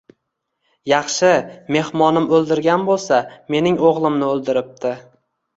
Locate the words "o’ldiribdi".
4.33-4.97